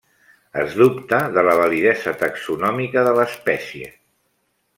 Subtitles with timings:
[0.61, 3.93] Es dubta de la validesa taxonòmica de l'espècie.